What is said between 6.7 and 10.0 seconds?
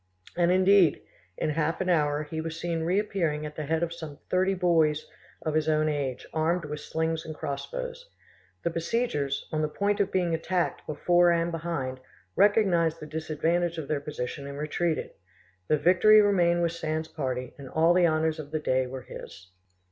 slings and crossbows. The besiegers, on the point